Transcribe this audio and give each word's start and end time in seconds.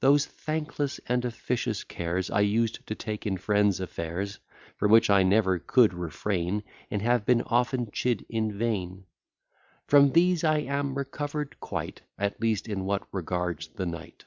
Those 0.00 0.26
thankless 0.26 0.98
and 1.06 1.24
officious 1.24 1.84
cares 1.84 2.32
I 2.32 2.40
used 2.40 2.84
to 2.88 2.96
take 2.96 3.24
in 3.26 3.36
friends' 3.36 3.78
affairs, 3.78 4.40
From 4.76 4.90
which 4.90 5.08
I 5.08 5.22
never 5.22 5.60
could 5.60 5.94
refrain, 5.94 6.64
And 6.90 7.00
have 7.00 7.24
been 7.24 7.42
often 7.42 7.88
chid 7.92 8.26
in 8.28 8.50
vain; 8.58 9.06
From 9.86 10.10
these 10.10 10.42
I 10.42 10.62
am 10.62 10.96
recover'd 10.98 11.60
quite, 11.60 12.00
At 12.18 12.40
least 12.40 12.66
in 12.66 12.86
what 12.86 13.06
regards 13.14 13.68
the 13.68 13.86
knight. 13.86 14.24